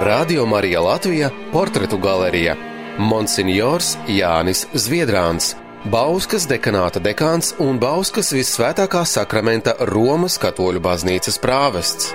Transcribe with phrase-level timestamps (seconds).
[0.00, 2.54] Radio Marija Latvija portretu galerija
[2.98, 5.56] Monsignors Jānis Zviedrāns.
[5.90, 12.12] Bauskas dekanāta dekāns un Bauskas visvētākā sakramenta Romas katoļu baznīcas prāvests.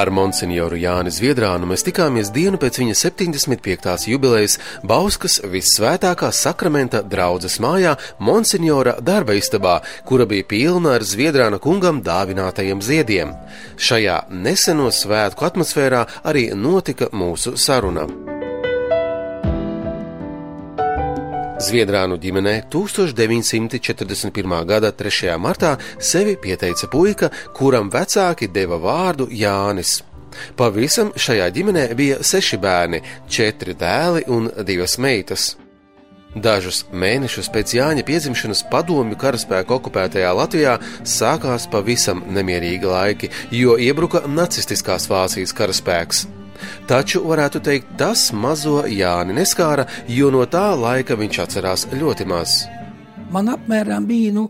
[0.00, 4.06] Ar monsignoru Jāni Zviedrānu mēs tikāmies dienu pēc viņa 75.
[4.08, 4.56] jubilejas
[4.86, 9.76] Bauskas visvētākā sakramenta draudzes mājā monsignora darba istabā,
[10.08, 13.36] kura bija pilna ar Zviedrāna kungam dāvinātajiem ziediem.
[13.76, 18.08] Šajā neseno svētku atmosfērā arī notika mūsu saruna.
[21.60, 24.52] Zviedrānu ģimenē 1941.
[24.64, 25.34] gada 3.
[25.36, 29.98] martā sevi pieteica puika, kuram vecāki deva vārdu Jānis.
[30.56, 35.50] Pavisam šajā ģimenē bija seši bērni, četri dēli un divas meitas.
[36.32, 44.24] Dažus mēnešus pēc Jāņa piedzimšanas padomju karaspēka okupētajā Latvijā sākās pavisam nemierīgi laiki, jo iebruka
[44.30, 46.28] nacistiskās Vācijas karaspēks.
[46.90, 52.60] Taču, varētu teikt, tas mazo Jāni neskāra, jo no tā laika viņš atcerās ļoti maz.
[53.30, 54.48] Man apmēram bija, nu,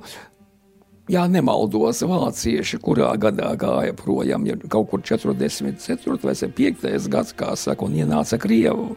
[1.11, 6.17] ja nemaldos, vācieši, kurā gadā gāja projām, ja kaut kur 44.
[6.23, 7.09] vai 5.
[7.13, 8.95] gads, kā saka, un ienāca Krievu,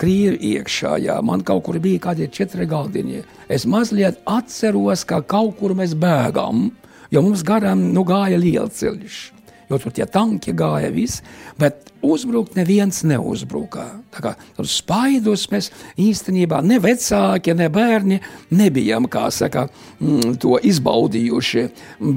[0.00, 3.22] Krievi iekšā, jā, man kaut kur bija kādi četri galdiņi.
[3.52, 6.70] Es mazliet atceros, ka kaut kur mēs bēgam,
[7.12, 9.31] jo mums garām, nu, gāja lielceļš
[9.72, 11.22] jo tur tie tanki gāja viss,
[11.60, 13.84] bet uzbrukt neviens neuzbruka.
[14.12, 15.70] Tā kā tur spaidus mēs
[16.00, 18.18] īstenībā ne vecāki, ne bērni
[18.52, 19.68] nebijām, kā saka,
[20.00, 21.64] mm, to izbaudījuši,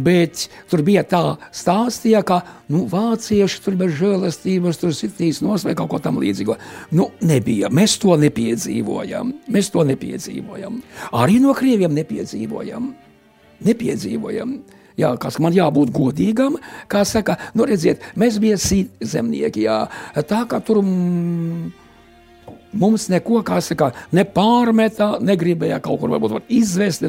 [0.05, 2.41] bet tur bija tā stāstīja, ka,
[2.73, 6.57] nu, vācieši tur bez žēlastības tur sitīs nos vai kaut ko tam līdzīgo.
[6.97, 10.81] Nu, nebija, mēs to nepiedzīvojam, mēs to nepiedzīvojam.
[11.13, 12.93] Arī no krieviem nepiedzīvojam.
[13.65, 14.57] Nepiedzīvojam.
[14.95, 16.55] Jā, kas man jābūt godīgam,
[16.91, 19.81] kā saka, nu redziet, mēs bijām sīkzemnieki, jā,
[20.23, 20.79] tā kā tur
[22.75, 27.05] mums neko, kā saka, nepārmetā, negribēja kaut kur varbūt var izvest,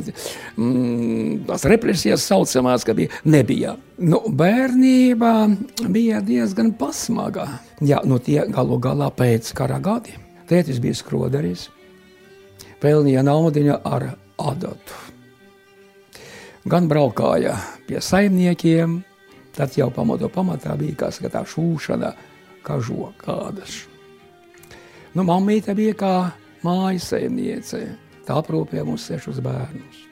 [0.56, 3.76] mm, tās represijas saucamās, ka bija, nebija.
[3.98, 5.32] Nu, bērnība
[5.92, 7.48] bija diezgan pasmaga.
[7.80, 10.18] Jā, nu tie galu galā pēc kara gadi.
[10.46, 11.68] Tētis bija skroderis,
[12.82, 15.05] pelnīja naudiņu ar adatu
[16.66, 17.54] gan braukāja
[17.86, 18.98] pie saimniekiem,
[19.56, 22.10] tad jau pamatu pamatā bija kas, tā šūšana,
[22.66, 23.84] kā žokādas.
[25.14, 26.14] Nu, mamīte bija kā
[26.66, 27.86] mājas saimniece,
[28.26, 30.02] tā aprūpēja mums sešus bērnus.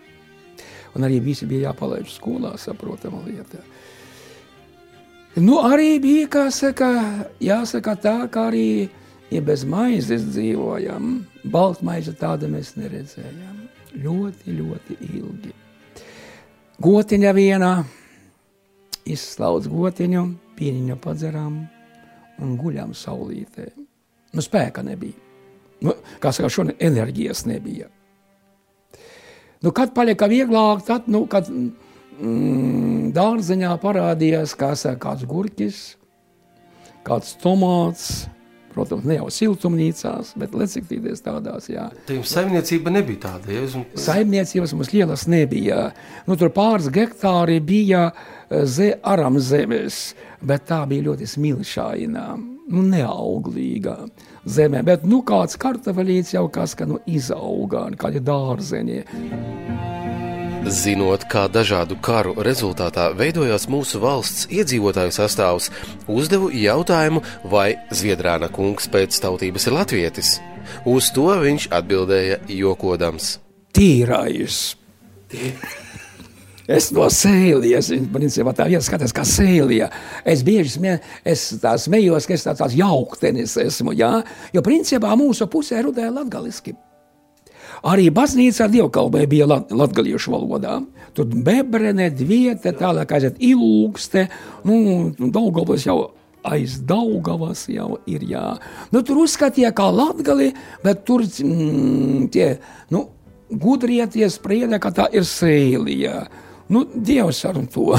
[0.95, 3.59] Un arī visi bija jāpalaiž skolā, saprotama lieta.
[5.35, 6.93] Nu, arī bija, kā saka,
[7.43, 8.87] jāsaka tā, ka arī,
[9.35, 11.19] ja bez maizes dzīvojam,
[11.51, 13.59] baltmaize tāda mēs neredzējām.
[13.99, 15.55] Ļoti, ļoti ilgi.
[16.83, 17.71] Gotiņa vienā,
[19.07, 20.25] izslauc gotiņu,
[20.59, 21.61] pieniņu padzerām
[22.43, 23.69] un guļām saulītē.
[24.35, 25.15] Nu, spēka nebija.
[25.85, 27.87] Nu, kā saka, šodien enerģijas nebija.
[29.63, 35.81] Nu, kad palika vieglāk, tad, nu, kad mm, dārzeņā parādījās kā saka, kāds gurķis,
[37.07, 38.25] kāds tomāts,
[38.75, 41.69] Protams, ne jau siltumnīcās, bet lecīties tādās.
[41.71, 41.87] Jā.
[42.09, 43.53] Tā jums saimniecība nebija tāda.
[43.55, 43.63] Ja?
[43.79, 43.85] Un...
[44.03, 45.93] Saimniecības mums lielas nebija.
[46.27, 52.27] Nu, tur pāris hektāri bija eh, ze, aram zemes, bet tā bija ļoti smilšaina,
[52.75, 54.01] nu, neauglīga
[54.45, 54.83] zemē.
[54.91, 59.03] Bet nu, kāds kartavelīts jau kas, ka nu, izauga, kādi dārzeņi.
[60.65, 65.67] Zinot, kā dažādu karu rezultātā veidojās mūsu valsts iedzīvotāju sastāvs,
[66.09, 67.21] uzdevu jautājumu,
[67.53, 70.31] vai Zviedrāna kungs pēc tautības ir latvietis.
[70.89, 73.39] Uz to viņš atbildēja jokodams:
[73.77, 74.63] Tīrais!
[76.65, 79.91] Es no sēlijas, principā tā vieta skatās kā sēlija.
[80.25, 84.15] Es bieži smie, es tā smējos, ka es tā, tāds jauktenis esmu, jā?
[84.49, 86.73] jo principā mūsu pusē rudēja latgaliski.
[87.83, 90.79] Arī baznīcā dievkalpē bija lat, latgaliešu valodā.
[91.15, 94.29] Tur bebrene, dviete, tālāk aiziet ilūkste,
[94.67, 94.77] nu,
[95.35, 95.99] Daugavas jau
[96.45, 98.45] aiz Daugavas jau ir, jā.
[98.93, 100.53] Nu, tur uzskatīja kā latgali,
[100.85, 102.55] bet tur mm, tie,
[102.93, 103.07] nu,
[103.51, 106.25] gudrietie sprieda, ka tā ir sēlija.
[106.73, 107.93] Nu, Dievs ar to,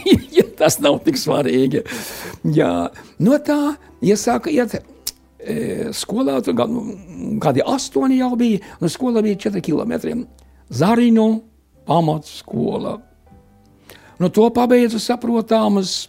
[0.60, 1.82] tas nav tik svarīgi.
[2.54, 2.72] Jā,
[3.22, 4.78] no tā iesāka iet
[5.96, 6.56] skolā tur
[7.42, 10.14] kādi astoņi jau bija, un skola bija četri kilometri.
[10.72, 11.28] Zariņu
[11.86, 12.96] pamatskola.
[14.22, 16.08] Nu, to pabeidzu saprotams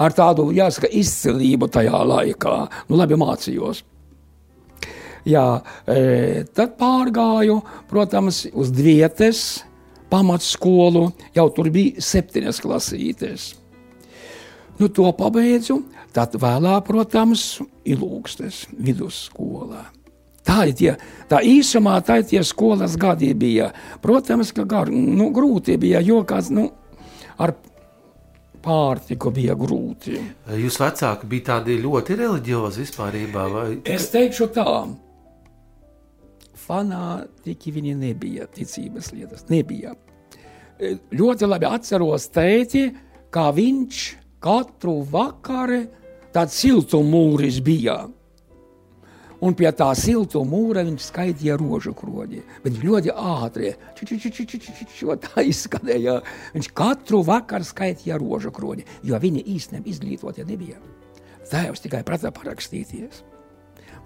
[0.00, 2.54] ar tādu, jāsaka, izcilību tajā laikā.
[2.88, 3.84] Nu, labi mācījos.
[5.24, 5.44] Jā,
[5.88, 9.62] e, tad pārgāju, protams, uz Dvietes
[10.12, 11.06] pamatskolu.
[11.36, 13.52] Jau tur bija septiņas klasītes.
[14.80, 15.78] Nu, to pabeidzu,
[16.14, 19.84] tad vēlāk, protams, ilūgstes vidusskolā.
[20.44, 20.90] Tā ir tie,
[21.30, 23.70] tā īsumā tā ir tie skolas gadi bija.
[24.04, 26.68] Protams, ka gar, nu, grūti bija, jo kāds, nu,
[27.40, 27.54] ar
[28.64, 30.18] pārtiku bija grūti.
[30.60, 33.46] Jūs vecāki bija tādi ļoti reliģiozi vispārībā?
[33.52, 33.66] Vai?
[33.88, 34.68] Es teikšu tā,
[36.64, 39.96] fanātiķi viņi nebija, ticības lietas nebija.
[40.76, 42.86] E, ļoti labi atceros tēti,
[43.32, 44.04] kā viņš
[44.44, 45.84] katru vakaru
[46.34, 48.02] tāds siltumūris bija
[49.44, 52.40] un pie tā silta mūra viņš skaitīja rožu kroģi.
[52.64, 53.74] Viņš ļoti ātri,
[55.26, 56.18] tā izskanēja.
[56.54, 60.80] Viņš katru vakaru skaitīja rožu kroģi, jo viņi īstenībā izglītotie nebija.
[61.50, 63.22] Tēvs tikai prata parakstīties.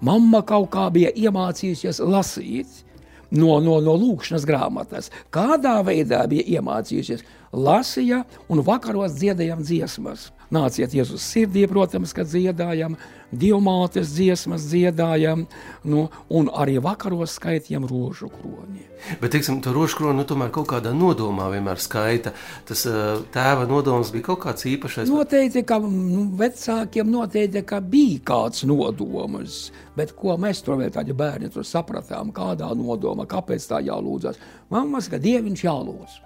[0.03, 2.83] Mamma kaut kā bija iemācījusies lasīt
[3.31, 5.09] no, no, no lūkšanas grāmatas.
[5.31, 7.23] Kādā veidā bija iemācījusies,
[7.55, 10.29] lasīja un vakaros dziedājām dziesmas.
[10.49, 12.95] Nāciet Jēzus sirdī, protams, kad dziedājam,
[13.29, 15.43] divmātes dziesmas dziedājam,
[15.85, 18.81] nu, un arī vakaros skaitījam rožu kroni.
[19.21, 22.33] Bet, teiksim, to rožu kroni nu, tomēr kaut kādā nodomā vienmēr skaita.
[22.65, 25.11] Tas uh, tēva nodoms bija kaut kāds īpašais.
[25.13, 29.59] Noteikti, ka nu, vecākiem noteikti, ka bija kāds nodoms,
[29.99, 34.41] bet ko mēs tur vēl tādi bērni tur sapratām, kādā nodomā, kāpēc tā jālūdzas.
[34.73, 36.17] Mammas, ka Dieviņš jālūdz.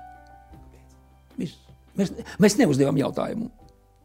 [1.42, 1.60] Viss.
[2.00, 2.10] Mēs,
[2.42, 3.52] mēs neuzdevām jautājumu.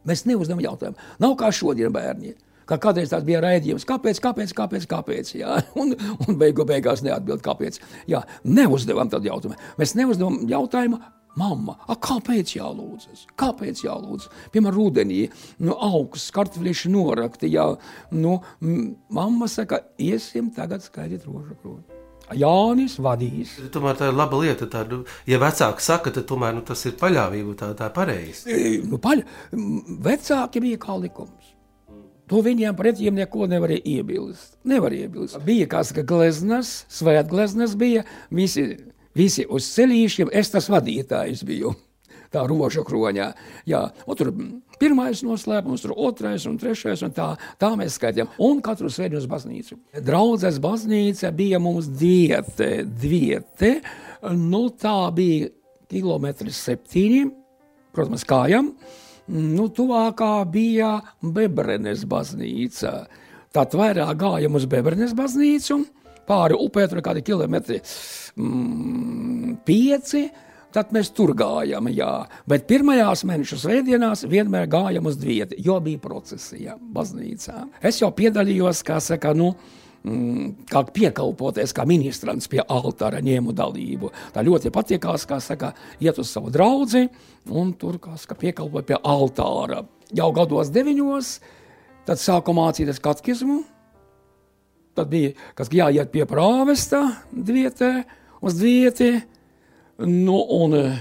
[0.09, 1.09] Mēs neuzdevām jautājumu.
[1.21, 2.37] Nav kā šodien bērniem.
[2.69, 5.31] Kā kādreiz tāds bija raidījums, kāpēc, kāpēc, kāpēc, kāpēc.
[5.39, 5.55] Jā?
[5.81, 7.79] Un, un beigu beigās neatbild, kāpēc.
[8.09, 9.57] Jā, neuzdevām tādu jautājumu.
[9.81, 11.01] Mēs neuzdevām jautājumu,
[11.37, 13.27] Mama, a, kāpēc jālūdzas?
[13.39, 14.31] Kāpēc jālūdzas?
[14.51, 15.19] Piemēram, rudenī,
[15.61, 17.51] nu, augsts, kartupeļš norakti.
[17.53, 17.69] Jā,
[18.17, 18.39] nu,
[19.13, 21.98] mamma saka, iesim tagad skaidīt rožu kroni.
[22.37, 23.55] Jānis vadīs.
[23.73, 24.67] Tomēr tā ir laba lieta.
[24.69, 28.45] Tā, nu, ja vecāki saka, tad tomēr, nu, tas ir paļāvība, tā, tā pareizi.
[28.49, 29.23] E, nu, paļ...
[30.05, 31.55] Vecāki bija kā likums.
[32.29, 34.59] To viņiem pretiem neko nevarēja iebilst.
[34.69, 35.39] Nevar iebilst.
[35.45, 38.69] Bija kāds ka gleznas, svētgleznas bija, visi,
[39.17, 41.73] visi uz celīšiem, es tas vadītājs biju
[42.33, 43.27] tā rožu kroņā.
[43.69, 44.31] Jā, un tur
[44.81, 47.29] pirmais noslēpums, tur otrais un trešais, un tā,
[47.61, 48.31] tā mēs skaitām.
[48.45, 49.79] Un katru svētdienu uz baznīcu.
[50.05, 53.79] Draudzes baznīca bija mums diete, diete,
[54.35, 55.51] nu tā bija
[55.89, 57.23] kilometri septiņi,
[57.95, 58.73] protams, kājām.
[59.29, 63.03] Nu, tuvākā bija Bebrenes baznīca.
[63.53, 65.83] Tad vairāk gājām uz Bebrenes baznīcu,
[66.29, 67.79] pāri upē tur kādi kilometri
[68.37, 70.27] mm, pieci,
[70.69, 72.11] Tad mēs tur gājām, jā.
[72.49, 77.63] Bet pirmajās mēneša svētdienās vienmēr gājām uz vietu, jo bija procesija baznīcā.
[77.81, 79.55] Es jau piedalījos, kā saka, nu,
[80.03, 84.11] mm, kā piekalpoties, kā ministrants pie altāra ņēmu dalību.
[84.35, 87.07] Tā ļoti patīkās, kā saka, iet uz savu draugu
[87.49, 89.81] un tur saka, piekalpot pie altāra.
[90.13, 91.33] Jau gados deviņos,
[92.05, 93.63] tad sāku mācīties katkismu.
[94.93, 98.03] Tad bija, kas jāiet pie prāvesta vietē,
[98.41, 99.11] uz vietē
[99.99, 100.99] Nu, un eh,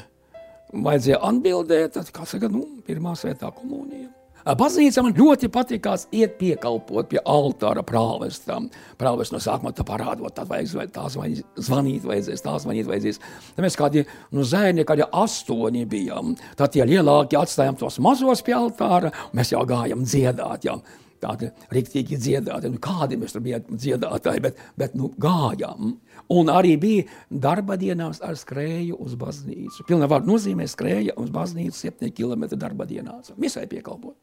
[0.75, 4.09] vajadzēja atbildēt, tad, kā saka, nu, pirmā svētā komunija.
[4.57, 8.71] Baznīca man ļoti patīkās iet piekalpot pie altāra prāvestam.
[9.01, 13.21] Prāvests no sākuma tā parādot, tad vajag tā zvanīt, vajadzēs, tā zvanīt vajadzēs.
[13.57, 16.33] Tad mēs kādi, nu, zēni, kādi astoņi bijām.
[16.57, 20.79] Tad tie lielākie atstājām tos mazos pie altāra, mēs jau gājam dziedāt, jau
[21.23, 22.73] tādi riktīgi dziedātāji.
[22.75, 25.95] Nu, kādi mēs tur bijām dziedātāji, bet, bet nu, gājām.
[26.35, 29.87] Un arī bija darba dienās ar skrēju uz baznīcu.
[29.89, 33.33] Pilnā vārdā nozīmē skrēja uz baznīcu 7 km darba dienās.
[33.37, 34.17] Visai piekalpot.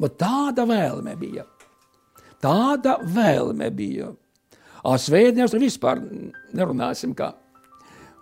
[0.00, 1.44] Bet tāda vēlme bija.
[2.40, 4.14] Tāda vēlme bija.
[4.80, 6.00] Svētdienas vispār
[6.56, 7.34] nerunāsim, kā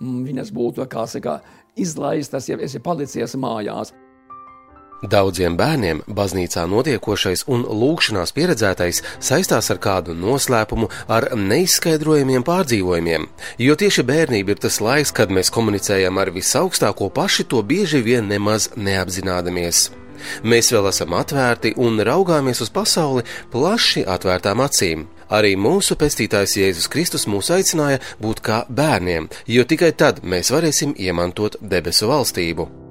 [0.01, 1.39] mm, viņas būtu, kā saka,
[1.79, 3.95] izlaistas, ja esi palicies mājās.
[5.03, 13.29] Daudziem bērniem baznīcā notiekošais un lūkšanās pieredzētais saistās ar kādu noslēpumu, ar neizskaidrojumiem pārdzīvojumiem,
[13.63, 18.27] jo tieši bērnība ir tas laiks, kad mēs komunicējam ar visaugstāko paši to bieži vien
[18.27, 19.85] nemaz neapzinādamies.
[20.43, 25.07] Mēs vēl esam atvērti un raugāmies uz pasauli plaši atvērtām acīm.
[25.31, 30.97] Arī mūsu pestītājs Jēzus Kristus mūs aicināja būt kā bērniem, jo tikai tad mēs varēsim
[30.99, 32.88] iemantot debesu valstību.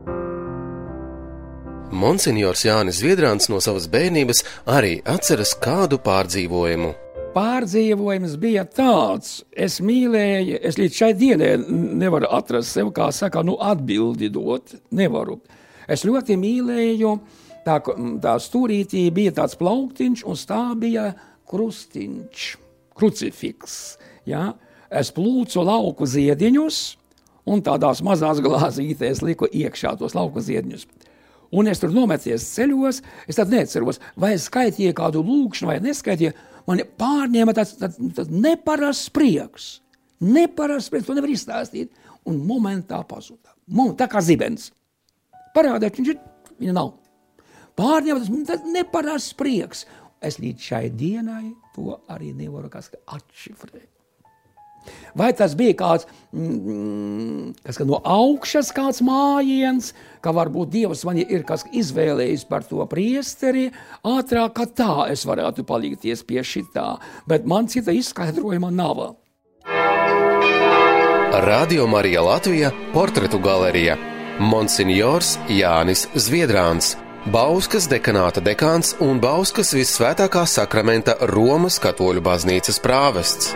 [1.97, 6.91] Monsignors Jānis Zviedrāns no savas bērnības arī atceras kādu pārdzīvojumu.
[7.33, 11.51] Pārdzīvojums bija tāds, es mīlēju, es līdz šai dienai
[12.01, 14.75] nevaru atrast sev, kā saka, nu, atbildi dot.
[14.93, 15.39] Nevaru.
[15.89, 17.15] Es ļoti mīlēju,
[17.65, 17.79] tā,
[18.23, 21.07] tā stūrītī bija tāds plauktiņš, un tā bija
[21.49, 22.45] krustiņš,
[22.97, 23.97] krucifiks.
[24.29, 24.51] Ja?
[24.89, 26.83] Es plūcu lauku ziediņus,
[27.47, 30.87] un tādās mazās glāzītēs liku iekšā tos lauku ziediņus.
[31.55, 36.33] Un es tur nometies ceļos, es tad neceros, vai es skaitīju kādu lūkšanu, vai neskaitīju.
[36.67, 39.67] Man pārņēma tāds, tāds, tāds neparasts prieks.
[40.23, 41.93] Neparasts prieks, to nevar izstāstīt.
[42.27, 43.53] Un momentā pazuda.
[43.95, 44.73] Tā kā zibens.
[45.55, 46.19] Parādīt, viņš ir,
[46.59, 46.91] viņa nav.
[47.79, 49.85] Pārņēma tas, tas neparasts prieks.
[50.19, 53.96] Es līdz šai dienai to arī nevaru atšifrēt.
[55.17, 61.45] Vai tas bija kāds mm, kas, no augšas, kāds mājiens, ka varbūt Dievs man ir
[61.81, 63.71] izvēlējis par to priesteri,
[64.05, 69.17] ātrāk kā tā es varētu palikties pie šitā, bet man cita izskaidrojuma nav.
[71.37, 73.97] Radio Marija Latvija portretu galerija
[74.39, 76.95] Monsignors Jānis Zviedrāns.
[77.33, 83.51] Bauskas dekanāta dekāns un Bauskas visvētākā sakramenta Romas katoļu baznīcas prāvests.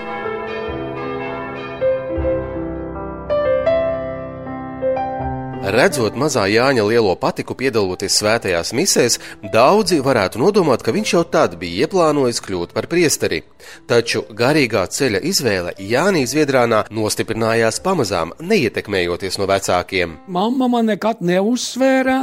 [5.71, 9.13] Redzot mazā Jāņa lielo patiku piedaloties svētajās misēs,
[9.53, 13.39] daudzi varētu nodomāt, ka viņš jau tad bija ieplānojis kļūt par priesteri.
[13.87, 20.17] Taču garīgā ceļa izvēle Jānī Zviedrānā nostiprinājās pamazām, neietekmējoties no vecākiem.
[20.27, 22.19] Mamma man nekad neuzsvēra,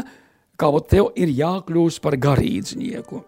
[0.60, 3.24] ka tev ir jākļūst par garīdznieku.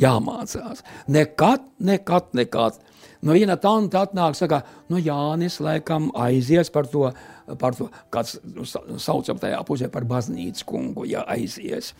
[0.00, 0.80] Jāmācās.
[1.12, 2.80] Nekad, nekad, nekad.
[3.22, 7.08] No viena tanta atnāk, saka, no Jānis laikam aizies par to
[7.56, 8.36] par to, kāds
[9.00, 11.94] saucam tajā pusē par baznīcas kungu, ja aizies.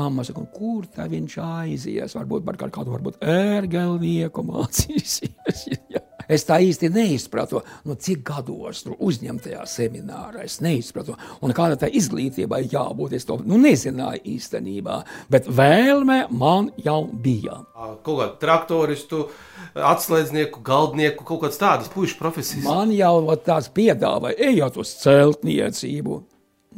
[0.00, 2.14] Mamma saka, kur tā viņš aizies?
[2.16, 5.66] Varbūt par kādu ērgelnieku mācīsies.
[6.32, 10.44] Es tā īsti neizpratu, nu, cik gados tur uzņemtajā seminārā.
[10.46, 13.16] Es neizpratu, un kāda tā izglītībai jābūt.
[13.18, 15.00] Es to nu, nezināju īstenībā,
[15.32, 17.58] bet vēlme man jau bija.
[18.06, 19.26] Kaut kā traktoristu,
[19.74, 22.68] atslēdznieku, galdnieku, kaut kādas tādas puikas profesijas.
[22.68, 26.20] Man jau tās piedāvāja, ejot uz celtniecību.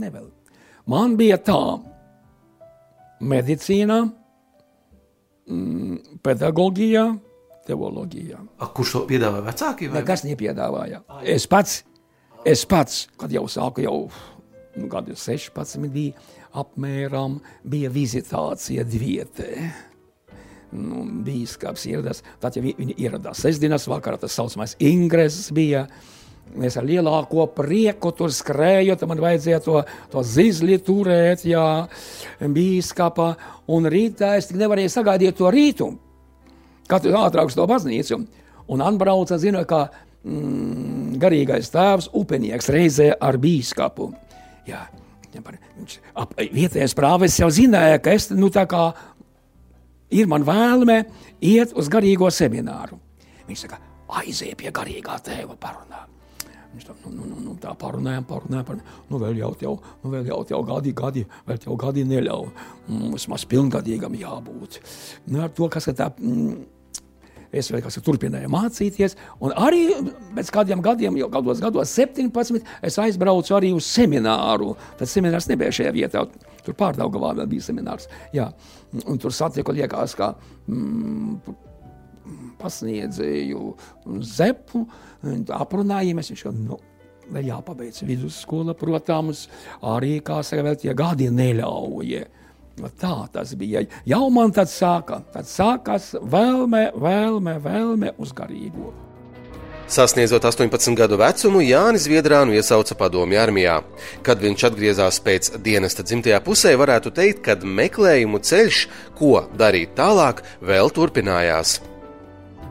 [0.02, 0.30] Nevēl.
[0.90, 1.60] Man bija tā,
[3.24, 4.00] medicīnā,
[5.48, 7.06] mm, pedagoģijā
[7.68, 8.38] teoloģijā.
[8.60, 9.88] A, kurš to piedāvāja vecāki?
[9.88, 10.02] Vai?
[10.02, 11.00] Nekas nepiedāvāja.
[11.34, 11.82] Es pats,
[12.44, 13.98] es pats, kad jau sāku jau
[14.76, 16.14] nu, gadu 16 bija,
[16.54, 17.38] apmēram
[17.70, 19.50] bija vizitācija dvietē.
[20.74, 25.84] Nu, bīskaps ieradās, tad ja viņi ieradās sestdienas vakarā, tas saucamais ingreses bija,
[26.64, 29.80] Es ar lielāko prieku tur skrēju, tad man vajadzēja to,
[30.12, 31.66] to zizli turēt, jā,
[32.38, 33.32] bīskapa,
[33.74, 35.88] un rītā es nevarēju sagaidīt to rītu
[36.90, 38.20] katrs ātrāk uz to baznīcu.
[38.72, 39.86] Un atbrauca, zina, kā
[40.24, 44.10] mm, garīgais tēvs, upenieks reizē ar bīskapu.
[44.68, 44.86] Jā,
[45.34, 48.86] viņš ap, vietējais prāvis jau zināja, ka es, nu, tā kā
[50.14, 51.02] ir man vēlme
[51.44, 53.00] iet uz garīgo semināru.
[53.48, 53.80] Viņš saka,
[54.22, 56.06] aizēj pie garīgā tēva parunā.
[56.74, 59.00] Viņš tā, nu, nu, nu, nu, tā parunājām, parunājām, parunājām.
[59.10, 62.48] Nu, vēl jau, jau, nu, vēl jau, jau gadi, gadi, vēl jau gadi neļauj.
[62.90, 64.80] Mums maz pilngadīgam jābūt.
[65.28, 66.64] Nu, ar to, kas tā, mm,
[67.54, 69.14] Es vēl kāds turpināju mācīties,
[69.44, 69.84] un arī
[70.34, 74.72] pēc kādiem gadiem, jau gados, gados 17, es aizbraucu arī uz semināru.
[74.98, 76.24] Tad seminārs nebija šajā vietā,
[76.66, 78.08] tur pārdaugavā vēl bija seminārs.
[78.34, 78.48] Jā,
[79.04, 80.32] un tur satiku, liekas, kā
[80.66, 81.54] mm,
[82.60, 83.74] pasniedzēju
[84.24, 84.84] zepu,
[85.54, 86.78] aprunājamies, viņš jau, nu,
[87.32, 89.46] vēl jāpabeidz vidusskola, protams,
[89.94, 92.26] arī, kā saka, vēl tie gadi neļauja.
[92.98, 93.84] Tā tas bija.
[94.08, 98.90] Jau man tad sāka, tad sākās vēlme, vēlme, vēlme uz garīgo.
[99.84, 103.76] Sasniedzot 18 gadu vecumu, Jānis Zviedrānu iesauca padomju armijā.
[104.24, 108.86] Kad viņš atgriezās pēc dienesta dzimtajā pusē, varētu teikt, ka meklējumu ceļš,
[109.20, 111.82] ko darīt tālāk, vēl turpinājās.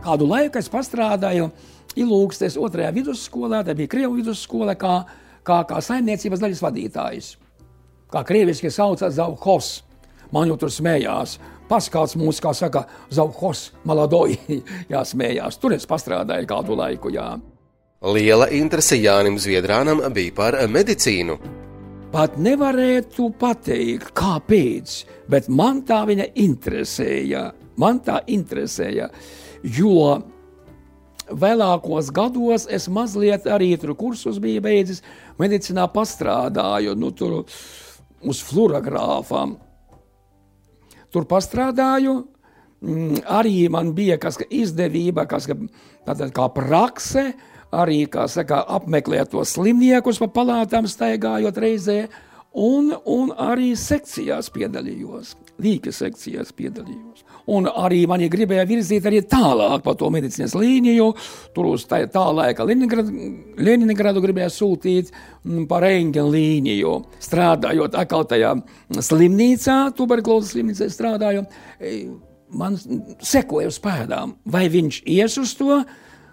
[0.03, 1.47] Kādu laiku es strādāju
[1.95, 5.03] Ilūgstes otrajā vidusskolā, tā bija Krievijas vidusskola, kā,
[5.45, 7.27] kā, kā saimniecības daļas vadītājs.
[8.13, 9.83] Kā krieviski sauc Zauhos.
[10.33, 11.37] Man jau tur smējās.
[11.69, 12.83] Paskāts mūs, kā saka,
[13.13, 14.59] Zauhos maladoji,
[14.93, 15.57] jāsmējās.
[15.61, 17.35] Tur es pastrādāju kādu laiku, jā.
[18.03, 21.37] Liela interese Jānim Zviedrānam bija par medicīnu.
[22.13, 24.97] Pat nevarētu pateikt, kāpēc,
[25.31, 27.47] bet man tā viņa interesēja.
[27.81, 29.07] Man tā interesēja,
[29.63, 30.21] jo
[31.31, 35.03] vēlākos gados es mazliet arī tur kursus biju beidzis,
[35.39, 37.43] medicinā pastrādāju, nu tur
[38.23, 39.57] uz fluorogrāfām
[41.13, 42.23] tur pastrādāju.
[42.83, 47.29] Mm, arī man bija kas izdevība, kas tātad kā prakse,
[47.71, 51.99] arī kā saka, apmeklēt tos slimniekus pa palātām staigājot reizē.
[52.53, 55.33] Un, un arī sekcijās piedalījos.
[55.61, 57.21] Līka sekcijās piedalījos.
[57.53, 61.09] Un arī mani gribēja virzīt arī tālāk pa to medicīnas līniju.
[61.53, 66.93] Tur uz tā, tā laika Leningradu gribēja sūtīt mm, pa rēņģa līniju.
[67.23, 68.55] Strādājot atkal tajā
[68.97, 71.45] slimnīcā, tuberkulozes slimnīcā strādāju,
[71.77, 71.93] e,
[72.53, 72.79] man
[73.21, 75.83] sekoja uz pēdām, vai viņš ies uz to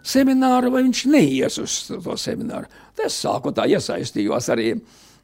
[0.06, 2.70] semināru, vai viņš neies uz to semināru.
[3.00, 4.74] Es sāku tā iesaistījos arī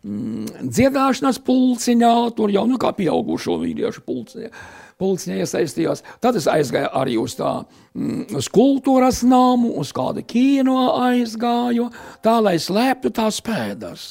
[0.06, 4.52] mm, dziedāšanas pulciņā, tur jau nu kā pieaugušo vīriešu pulciņā
[5.00, 6.02] pulciņā iesaistījās.
[6.24, 7.52] Tad es aizgāju arī uz tā,
[7.94, 11.90] mm, uz kultūras namu, uz kādu kino aizgāju,
[12.24, 14.06] tā lai slēptu tās pēdas.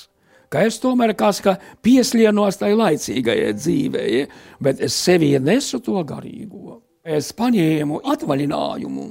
[0.50, 4.25] Ka es tomēr kā pieslienos tai laicīgajai dzīvei,
[4.62, 6.82] bet es sevī nesu to garīgo.
[7.04, 9.08] Es paņēmu atvaļinājumu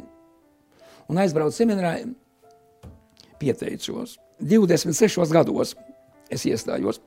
[1.08, 1.98] un aizbraucu seminārā,
[3.38, 4.16] pieteicos.
[4.40, 5.74] 26 gados
[6.32, 7.00] es iestājos.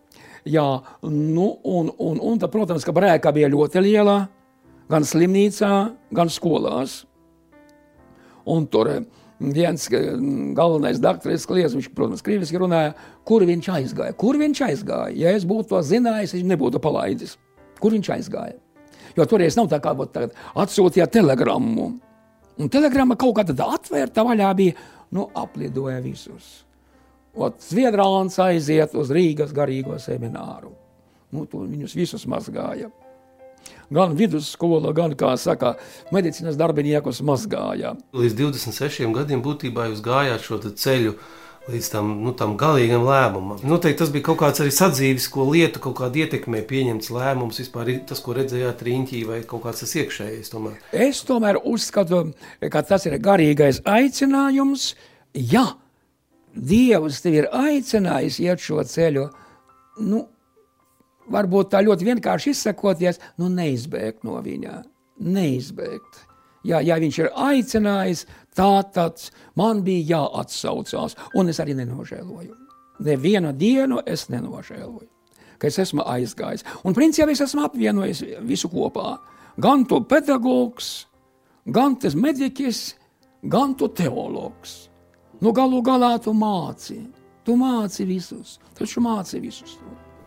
[0.47, 0.65] Jā,
[1.03, 4.17] nu, un, un, un tad, protams, ka brēka bija ļoti liela
[4.91, 5.71] gan slimnīcā,
[6.15, 7.01] gan skolās.
[8.47, 9.01] Un tur eh,
[9.39, 10.13] viens eh,
[10.55, 12.93] galvenais doktors kliedz, viņš, protams, krieviski runāja,
[13.27, 14.15] kur viņš aizgāja.
[14.19, 15.15] Kur viņš aizgāja?
[15.19, 17.35] Ja es būtu to zinājis, viņš nebūtu palaidis.
[17.81, 18.55] Kur viņš aizgāja?
[19.17, 21.89] Jo toreiz nav tā kā tagad atsūtīja telegrammu.
[22.57, 24.77] Un telegramma kaut kā tāda atvērta vaļā bija,
[25.13, 26.66] nu, aplidoja visus.
[27.61, 30.73] Zviedrāns aiziet uz Rīgas garīgo semināru.
[31.31, 32.89] Nu, viņus visus mazgāja
[33.89, 35.75] gan vidusskola, gan, kā saka,
[36.15, 37.95] medicīnas darbiniekus mazgāja.
[38.17, 41.17] Līdz 26 gadiem būtībā jūs gājāt šo ceļu.
[41.67, 43.57] Līdz tam, nu, tam galīgam lēmumam.
[43.67, 47.91] Noteikti tas bija kaut kāds arī sadzīves, ko lietu, kaut kāda ietekmē pieņemts lēmums, vispār
[48.07, 50.53] tas, ko redzējāt riņķī, vai kaut kāds tas iekšējais.
[50.53, 50.77] Tomēr.
[50.95, 52.21] Es tomēr uzskatu,
[52.71, 54.93] ka tas ir garīgais aicinājums.
[55.35, 55.65] Ja
[56.55, 59.27] Dievs tev ir aicinājis iet šo ceļu,
[60.07, 60.23] nu,
[61.33, 64.81] varbūt tā ļoti vienkārši izsakoties, nu neizbēgt no viņa.
[65.27, 66.23] Neizbēgt.
[66.67, 68.25] Jā, ja viņš ir aicinājis,
[68.57, 69.21] tā tad
[69.55, 72.55] man bija jāatsaucās, un es arī nenožēloju.
[73.05, 75.07] Nevienu dienu es nenožēloju,
[75.61, 76.65] ka es esmu aizgājis.
[76.83, 79.17] Un principā es esmu apvienojis visu kopā.
[79.61, 81.07] Gan tu pedagogs,
[81.65, 82.81] gan tas mediķis,
[83.49, 84.87] gan tu teologs.
[85.41, 86.97] Nu, galu galā tu māci.
[87.45, 89.77] Tu māci visus, taču māci visus.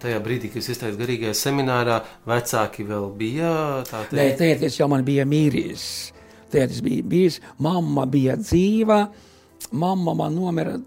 [0.00, 4.16] Tajā brīdī, kad es iestājos garīgajā seminārā, vecāki vēl bija tādi?
[4.16, 6.12] Nē, tētis jau man bija mīris.
[6.50, 9.08] Tētis bija bijis, mamma bija dzīva.
[9.76, 10.80] Mamma man nomira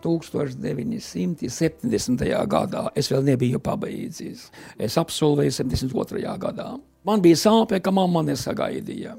[0.00, 2.24] 1970.
[2.48, 2.90] gadā.
[2.96, 4.50] Es vēl nebiju pabeidzis.
[4.78, 6.38] Es absolvēju 72.
[6.40, 6.80] gadā.
[7.04, 9.16] Man bija sāpē, ka mamma nesagaidīja.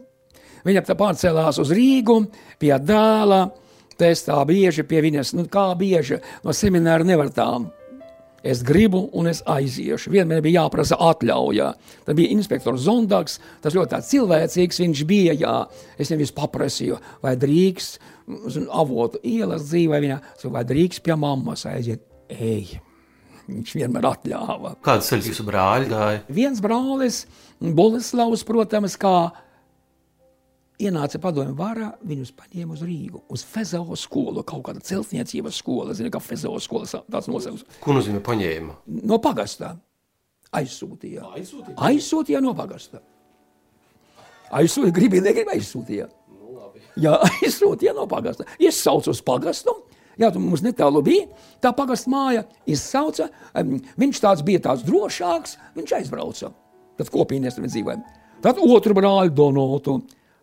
[0.65, 2.25] Viņa pārcēlās uz Rīgu
[2.61, 3.60] pie dēla.
[4.05, 7.69] Es tā bieži pie viņas, nu kā bieži no semināra nevar tām
[8.41, 10.09] Es gribu, un es aiziešu.
[10.09, 11.67] Vienmēr bija jāprasa atļauja.
[12.07, 15.35] Tad bija inspektors Zondaks, tas ļoti cilvēcīgs viņš bija.
[15.37, 15.57] Jā.
[16.01, 17.99] Es nevis paprasīju, vai drīkst
[18.73, 20.17] avotu ielas dzīvē, viņa,
[20.55, 22.01] vai drīkst pie mammas aiziet.
[22.33, 22.79] Ej!
[23.51, 24.73] Viņš vienmēr atļāva.
[24.85, 26.25] Kāds ceļš jūsu brāļi gāja?
[26.31, 27.25] Viens brālis,
[27.61, 29.15] Boleslavs, protams, kā
[30.81, 36.11] ienāca padomju vārā, viņus paņēma uz Rīgu, uz Fezeo skolu, kaut kāda celtniecības skola, zina,
[36.13, 37.65] kā Fezeo skola tāds nosaukums.
[37.83, 38.77] Ko nozīmē paņēma?
[39.05, 39.75] No pagastā.
[40.51, 41.29] Aizsūtīja.
[41.37, 41.77] Aizsūtīja?
[41.87, 42.99] Aizsūtīja no pagastā.
[44.51, 46.09] Aizsūtīja, gribi, negribi aizsūtīja.
[46.33, 46.83] Nu, labi.
[46.99, 48.47] Jā, aizsūtīja no pagasta.
[48.59, 49.77] Iesauca uz pagastu.
[50.19, 51.27] Jā, tu mums netālu bija.
[51.63, 53.29] Tā pagasta māja izsauca.
[53.55, 56.51] Viņš tāds bija tāds drošāks, viņš aizbrauca.
[56.99, 58.01] Tad kopīnēs tur dzīvoja.
[58.43, 60.01] Tad otru brāli Donotu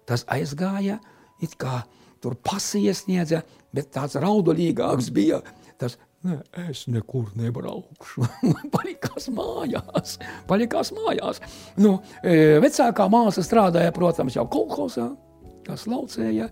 [0.08, 0.98] tas aizgāja,
[1.44, 1.82] it kā
[2.22, 3.42] tur pasiesniedza,
[3.74, 5.40] bet tāds raudulīgāks bija.
[5.78, 8.26] Tas, ne, es nekur nebraukšu.
[8.74, 10.18] palikās mājās.
[10.50, 11.42] Palikās mājās.
[11.78, 15.10] Nu, e, vecākā māsa strādāja, protams, jau kolhozā,
[15.68, 16.50] kas laucēja.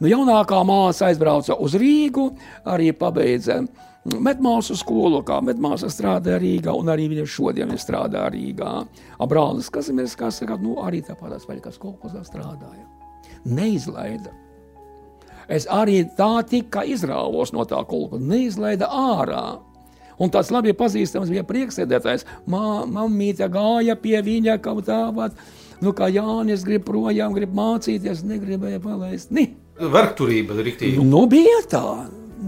[0.00, 2.30] Nu, jaunākā māsa aizbrauca uz Rīgu,
[2.70, 3.60] arī pabeidza
[4.04, 8.72] medmāsu skolu, kā medmāsa strādāja Rīgā, un arī viņa šodien strādā Rīgā.
[9.24, 12.84] Abrālis Kazimieris, kā saka, nu, arī tāpat tās vaļkas kolkozā strādāja.
[13.44, 14.32] Neizlaida.
[15.48, 19.44] Es arī tā tika izrāvos no tā kolka, neizlaida ārā.
[20.20, 22.24] Un tāds labi pazīstams bija priekšsēdētājs.
[22.48, 25.36] Māmīte gāja pie viņa kaut tāpat.
[25.82, 29.34] Nu, kā Jānis grib projām, grib mācīties, negribēja palaist.
[29.34, 29.50] Ni.
[29.74, 31.02] Vergturība ir rīktīgi.
[31.02, 31.88] Nu, bija tā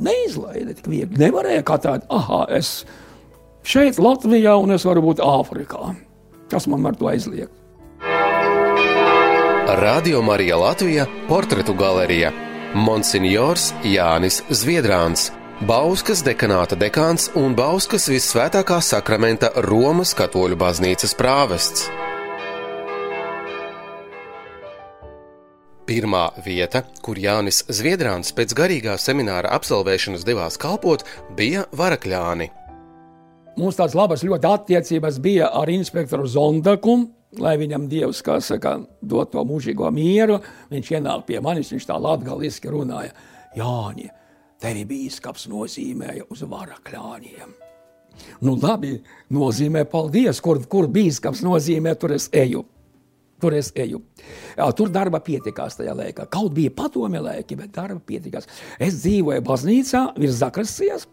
[0.02, 1.20] neizlaida tik viegli.
[1.20, 2.84] Nevarēja kā tādu, ah, es
[3.66, 5.94] šeit, Latvijā, un es varu būt Āfrikā.
[6.50, 7.54] Kas man var to aizliegt?
[9.66, 12.30] Radio Marija Latvija- portretu galerija
[12.74, 15.32] Monsignors Jānis Zviedrāns
[15.64, 21.86] Bauskas dekanāta dekāns un Bauskas visvētākā sakramenta Romas katoļu baznīcas prāvests.
[25.86, 31.04] Pirmā vieta, kur Jānis Zviedrāns pēc garīgā semināra absolvēšanas devās kalpot,
[31.38, 32.48] bija Varakļāni.
[33.56, 36.96] Mums tādas labas ļoti attiecības bija ar inspektoru Zondaku,
[37.38, 40.40] lai viņam Dievs, kā saka, dot to mūžīgo mieru.
[40.74, 43.14] Viņš ienāk pie manis, viņš tā latgaliski runāja.
[43.54, 44.10] Jāņi,
[44.58, 47.54] tevi bīskaps nozīmēja uz varakļāņiem.
[48.42, 48.96] Nu, labi,
[49.30, 52.66] nozīmē, paldies, kur, kur bīskaps nozīmē, tur es eju.
[53.40, 54.00] Tur es eju.
[54.56, 56.24] Jā, tur darba pietikās tajā laikā.
[56.32, 58.48] Kaut bija padomju laiki, bet darba pietikās.
[58.80, 61.04] Es dzīvoju baznīcā virs zakrastijas,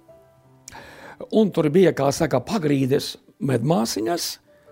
[1.35, 4.29] un tur bija, kā saka, pagrīdes medmāsiņas.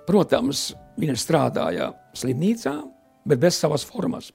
[0.08, 2.74] Protams, viņa strādāja slimnīcā,
[3.28, 4.32] bet bez savas formas.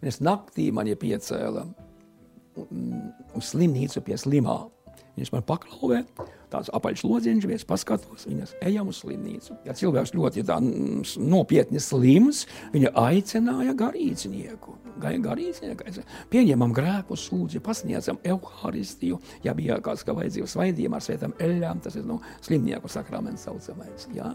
[0.00, 1.66] Un es naktī man piecēla
[3.36, 4.56] uz slimnīcu pie slimā.
[5.16, 6.02] Viņas man paklauvē,
[6.50, 9.56] tāds apaļš lodziņš, es paskatos, viņas ejam uz slimnīcu.
[9.66, 10.58] Ja cilvēks ļoti tā,
[11.22, 14.76] nopietni slims, viņa aicināja garīdznieku.
[15.00, 21.84] Garīdznieku pieņemam grēku sūdzi, pasniedzam evaharistiju, ja bija kāds, ka vajadzības svaidījumā ar svētām eļļām,
[21.84, 24.08] tas ir no nu, slimnieku sakraments saucamais.
[24.16, 24.34] Jā.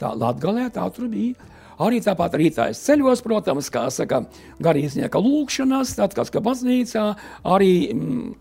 [0.00, 1.50] Tā Latgalē tā tur bija.
[1.82, 4.22] Arī tāpat rītā es ceļos, protams, kā saka,
[4.62, 7.06] garīdznieka lūkšanas, tad, kas ka baznīcā,
[7.48, 8.34] arī mm,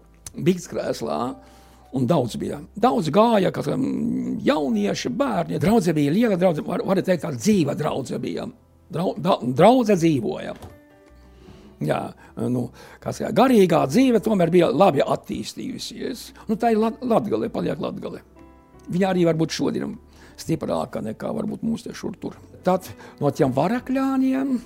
[0.45, 1.21] bīgskrēslā.
[1.97, 2.61] Un daudz bija.
[2.79, 5.59] Daudz gāja, kas um, jaunieši, bērni.
[5.59, 8.45] Draudze bija liela, draudze, var, var teikt, tā dzīva draudze bija.
[8.91, 10.55] Drau, da, draudze dzīvoja.
[11.81, 11.99] Jā,
[12.53, 12.67] nu,
[13.01, 16.27] kā saka, garīgā dzīve tomēr bija labi attīstījusies.
[16.47, 18.21] Nu, tā ir lat, latgale, paliek latgale.
[18.91, 19.97] Viņa arī var būt šodien
[20.41, 22.37] stiprāka nekā varbūt mūsu šur tur.
[22.65, 22.87] Tad
[23.21, 24.57] no tiem varakļāniem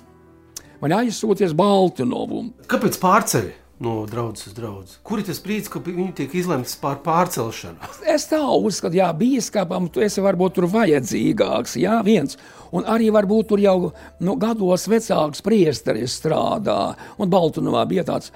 [0.82, 2.44] man aizsūties Baltinovu.
[2.70, 3.48] Kāpēc pārceļ?
[3.76, 4.94] No draudzes uz draugu.
[5.04, 7.90] Kur ir tas brīdis, kad viņi tiek izlemts par pārcelšanu?
[8.14, 12.38] Es tā uzskatu, jā, biskupam tu esi varbūt tur vajadzīgāks, jā, viens.
[12.72, 13.76] Un arī varbūt tur jau
[14.24, 16.94] nu, gados vecāks priesteris strādā.
[17.20, 18.32] Un Baltunovā bija tāds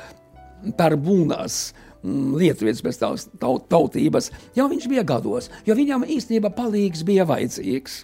[0.77, 1.71] tarbūnas.
[2.05, 7.99] Mm, Lietuvietis pēc tās tautības, jau viņš bija gados, jo viņam īstenībā palīgs bija vajadzīgs.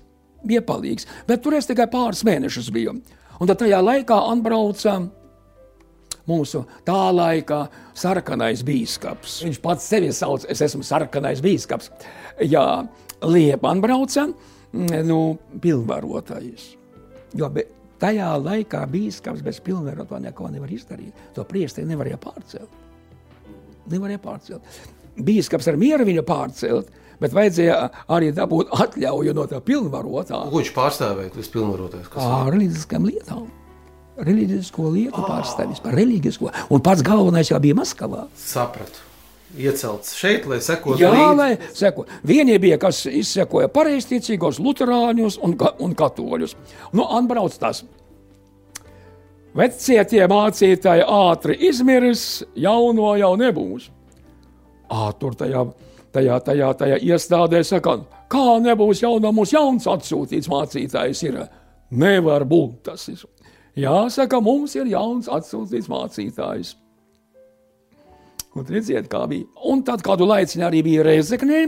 [0.46, 2.98] Bija palīgs, bet tur es tikai pāris mēnešus biju.
[3.40, 4.98] Un tad tajā laikā atbrauca
[6.28, 7.64] mūsu tā laika
[7.96, 9.40] sarkanais bīskaps.
[9.46, 11.92] Viņš pats sevi sauc, es esmu sarkanais bīskaps.
[12.44, 12.66] Jā,
[13.26, 14.26] Liepa atbrauca,
[14.72, 15.20] mm, nu,
[15.62, 16.72] pilnvarotais.
[17.36, 17.64] Jo be,
[18.02, 21.30] tajā laikā bīskaps bez pilnvarotā neko nevar izdarīt.
[21.34, 22.82] To priesteri nevarēja pārcelt
[23.92, 24.78] nevarēja pārcelt.
[25.16, 26.90] Bīskaps ar mieru viņu pārcelt,
[27.22, 27.76] bet vajadzēja
[28.12, 30.42] arī dabūt atļauju no tā pilnvarotā.
[30.50, 32.10] Ko viņš pārstāvēja, tas pilnvarotais?
[32.20, 33.46] Ar reliģiskām lietām.
[34.16, 35.26] Reliģisko lietu oh.
[35.28, 36.52] pārstāvis par reliģisko.
[36.72, 38.26] Un pats galvenais jau bija Maskavā.
[38.40, 39.04] Sapratu.
[39.56, 41.36] Iecelts šeit, lai sekotu Jā, līdzi.
[41.38, 42.04] lai seko.
[42.26, 45.54] Vieni bija, kas izsekoja pareizticīgos, luterāņus un,
[45.86, 46.56] un katoļus.
[46.92, 47.84] Nu, atbrauc tas
[49.56, 53.86] Vecie tie mācītāji ātri izmirs, jauno jau nebūs.
[54.92, 55.62] Ā, tur tajā,
[56.12, 57.96] tajā, tajā, tajā iestādē saka,
[58.32, 61.40] kā nebūs jauno, mums jauns atsūtīts mācītājs ir.
[61.96, 63.06] Nevar būt tas.
[63.08, 63.22] Ir.
[63.76, 66.76] Jāsaka, mums ir jauns atsūtīts mācītājs.
[68.56, 69.44] Un redziet, kā bija.
[69.68, 71.66] Un tad kādu laiciņu arī bija Rezeknē,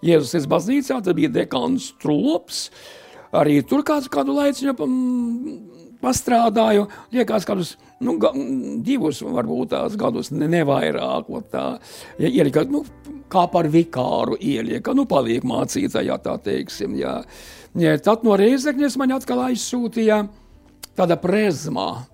[0.00, 2.70] Jēzus baznīcā, tad bija dekāns Trops.
[3.36, 4.72] Arī tur kāds kādu laiciņu
[6.00, 8.32] pastrādāju, liekas, kādus nu, ga,
[8.80, 11.28] divus, varbūt tās gadus, ne, nevairāk.
[11.52, 11.64] Tā,
[12.16, 12.86] ja, ielika, nu,
[13.30, 16.96] kā par vikāru ielieka, nu, paliek mācītājā, tā teiksim.
[16.98, 17.18] Jā.
[17.78, 20.24] Ja, tad no Reizekņas man atkal aizsūtīja
[20.98, 22.06] tāda prezma.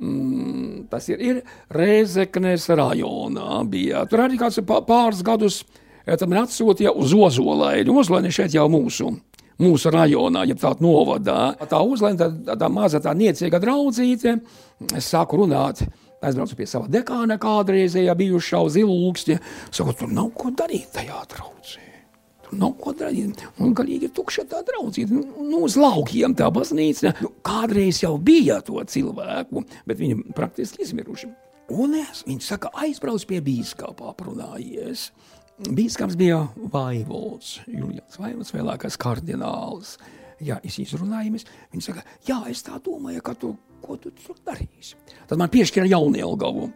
[0.00, 1.40] Mm, tas ir, ir
[1.76, 3.62] Reizeknes rajonā.
[3.68, 4.06] Bija.
[4.08, 5.62] Tur arī kāds pāris gadus
[6.26, 7.98] man atsūtīja uz Ozolēnu.
[8.00, 9.12] Ozolēna šeit jau mūsu
[9.60, 11.40] mūsu rajonā, ja tāda novadā.
[11.68, 14.38] Tā uzlēma tā, tā maza, tā niecīga draudzīte.
[14.96, 15.84] Es sāku runāt.
[16.20, 19.38] Aizbraucu pie sava dekāna kādreizējā bijušā uz ilūksti.
[19.72, 21.89] Saku, tur nav ko darīt tajā draudzē.
[22.56, 23.44] Nav ko darīt.
[23.62, 25.14] Un galīgi ir tukša tā draudzīte.
[25.14, 27.14] Nu, uz laukiem tā baznīca.
[27.22, 31.30] Nu, kādreiz jau bija to cilvēku, bet viņi praktiski izmiruši.
[31.70, 35.10] Un es, viņš saka, aizbrauc pie bīskapa aprunājies.
[35.60, 36.40] Bīskaps bija
[36.72, 39.94] Vaivols, Julians Vaivols, vēlākais kardināls.
[40.42, 41.44] Jā, es izrunājamies.
[41.70, 43.52] Viņi saka, jā, es tā domāju, ka tu,
[43.84, 44.96] ko tu tur darīsi.
[45.28, 46.70] Tad man piešķira Jaunielgavu.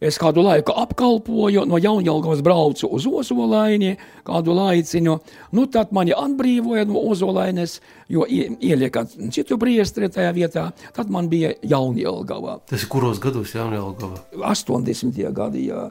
[0.00, 5.16] Es kādu laiku apkalpoju, no Jaunjēlgavas braucu uz Ozolaini, kādu laiciņu.
[5.52, 10.70] Nu, tad mani atbrīvoja no Ozolainas, jo ielieka citu priestri tajā vietā.
[10.96, 12.62] Tad man bija Jaunjēlgava.
[12.72, 14.24] Tas ir kuros gados Jaunjēlgava?
[14.40, 15.20] 80.
[15.36, 15.90] gadi, jā.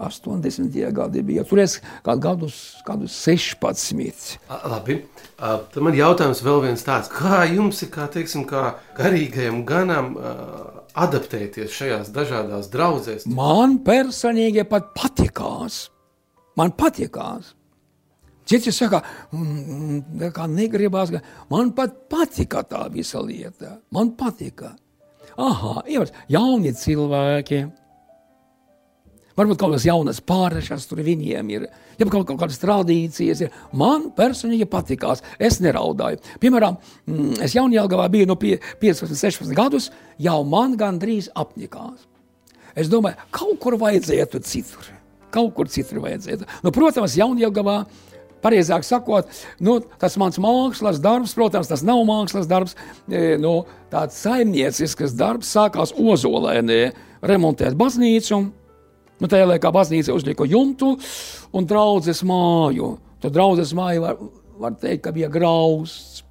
[0.00, 0.92] 80.
[0.96, 1.44] gadi bija.
[1.44, 4.38] Tur es kādu gadus, gadus 16.
[4.48, 5.02] A, labi.
[5.36, 7.12] A, tad man jautājums vēl viens tāds.
[7.12, 13.26] Kā jums ir, kā teiksim, kā garīgajam ganam, uh, adaptēties šajās dažādās draudzēs?
[13.30, 15.88] Man personīgi pat patikās.
[16.58, 17.54] Man patikās.
[18.50, 21.12] Citi saka, mm, kā negribās,
[21.50, 23.76] man pat patika tā visa lieta.
[23.94, 24.72] Man patika.
[25.38, 27.60] Aha, jau jauni cilvēki,
[29.40, 31.64] Varbūt kaut kādas jaunas pārēšanas tur viņiem ir,
[31.96, 33.54] ja kaut, kaut kādas tradīcijas ir.
[33.72, 36.20] Man personīgi patīkās, es neraudāju.
[36.42, 36.76] Piemēram,
[37.08, 39.88] mm, es jaunajā biju no 15, 16 gadus,
[40.20, 42.04] jau man gandrīz apnikās.
[42.76, 44.92] Es domāju, kaut kur vajadzētu citur.
[45.32, 46.46] Kaut kur citur vajadzētu.
[46.66, 47.50] Nu, protams, jaunajā
[48.40, 49.28] Pareizāk sakot,
[49.60, 52.72] nu, tas mans mākslas darbs, protams, tas nav mākslas darbs,
[53.04, 56.78] e, nu, tāds saimniecisks darbs sākās Ozolēnē,
[57.20, 58.40] remontēt baznīcu.
[59.20, 60.94] Nu, tajā laikā baznīca uzlika jumtu
[61.52, 62.94] un draudzes māju.
[63.20, 64.20] Tad draudzes māja var,
[64.60, 66.24] var teikt, ka bija grausts.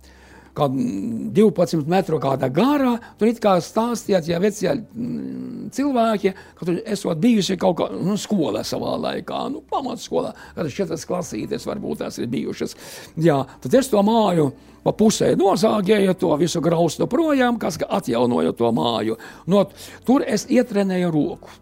[0.58, 6.80] Kā 12 metru kāda gara, tur it kā stāstījāt, ja vecie mm, cilvēki, ka tur
[6.90, 12.18] esot bijuši kaut kā nu, skolā savā laikā, nu, pamatskolā, kad četras klasītes varbūt tās
[12.20, 12.76] ir bijušas.
[13.22, 14.50] Jā, tad es to māju
[14.84, 19.20] pa pusē nozāģēju to visu graustu projām, kas atjaunoja to māju.
[19.48, 19.68] No,
[20.08, 21.60] tur es ietrenēju roku.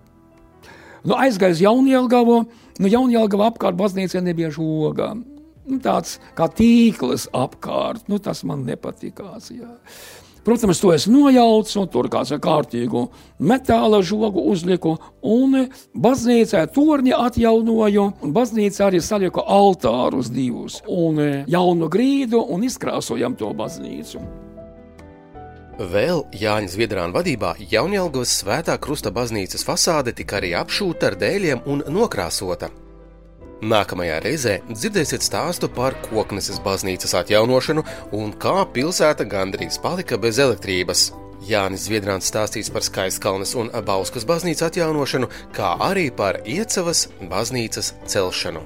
[1.07, 2.37] Nu, aizgāju uz Jaunjēlgavu,
[2.83, 5.13] nu, Jaunjēlgava apkārt baznīcai nebija žoga.
[5.67, 9.51] Nu, tāds kā tīkls apkārt, nu, tas man nepatikās.
[9.55, 9.71] Jā.
[10.47, 13.05] Protams, to es nojaucu, tur kādu kārtīgu
[13.43, 21.19] metāla žogu uzliku, un baznīcā torņi atjaunoju, un baznīcā arī saliku altārus divus, un
[21.51, 24.23] jaunu grīdu, un izkrāsojam to baznīcu.
[25.77, 31.83] Vēl Jāņa Zviedrāna vadībā Jaunjēlgos svētā krusta baznīcas fasāde tika arī apšūta ar dēļiem un
[31.93, 32.71] nokrāsota.
[33.61, 37.83] Nākamajā reizē dzirdēsiet stāstu par kokneses baznīcas atjaunošanu
[38.17, 41.11] un kā pilsēta gandrīz palika bez elektrības.
[41.45, 48.65] Jānis Zviedrāns stāstīs par Skaiskalnes un Bauskas baznīcas atjaunošanu, kā arī par Iecavas baznīcas celšanu.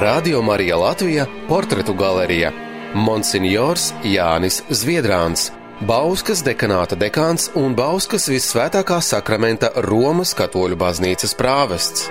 [0.00, 5.52] Radio Marija Latvija- portretu galerija Monsignors Jānis Zviedrāns,
[5.86, 12.08] Bauskas dekanāta dekāns un Bauskas visvētākā sakramenta Romas katoļu baznīcas prāvests.